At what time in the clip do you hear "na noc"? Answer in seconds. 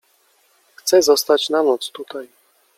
1.49-1.91